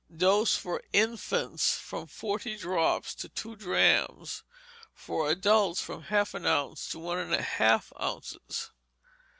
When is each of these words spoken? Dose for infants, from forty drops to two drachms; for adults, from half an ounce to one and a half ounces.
Dose 0.17 0.55
for 0.57 0.81
infants, 0.93 1.75
from 1.77 2.07
forty 2.07 2.57
drops 2.57 3.13
to 3.13 3.29
two 3.29 3.55
drachms; 3.55 4.41
for 4.95 5.29
adults, 5.29 5.79
from 5.79 6.01
half 6.01 6.33
an 6.33 6.47
ounce 6.47 6.89
to 6.89 6.97
one 6.97 7.19
and 7.19 7.35
a 7.35 7.41
half 7.43 7.93
ounces. 8.01 8.71